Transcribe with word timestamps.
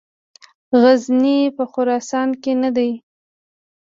غزني 0.81 1.39
په 1.55 1.63
خراسان 1.71 2.29
کې 2.41 2.51
نه 2.61 2.69
دی. 2.75 2.91